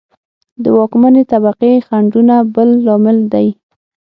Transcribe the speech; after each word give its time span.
د 0.63 0.65
واکمنې 0.77 1.23
طبقې 1.31 1.73
خنډونه 1.87 2.35
بل 2.55 2.69
لامل 2.85 3.17
دی 3.33 3.47